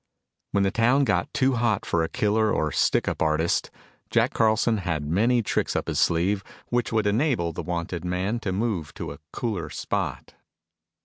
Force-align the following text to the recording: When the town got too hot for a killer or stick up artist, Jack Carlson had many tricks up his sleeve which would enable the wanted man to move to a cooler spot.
When 0.49 0.63
the 0.63 0.71
town 0.71 1.03
got 1.03 1.31
too 1.31 1.53
hot 1.53 1.85
for 1.85 2.01
a 2.03 2.09
killer 2.09 2.51
or 2.51 2.71
stick 2.71 3.07
up 3.07 3.21
artist, 3.21 3.69
Jack 4.09 4.33
Carlson 4.33 4.77
had 4.77 5.05
many 5.05 5.43
tricks 5.43 5.75
up 5.75 5.87
his 5.87 5.99
sleeve 5.99 6.43
which 6.69 6.91
would 6.91 7.05
enable 7.05 7.53
the 7.53 7.61
wanted 7.61 8.03
man 8.03 8.39
to 8.39 8.51
move 8.51 8.95
to 8.95 9.11
a 9.11 9.19
cooler 9.31 9.69
spot. 9.69 10.33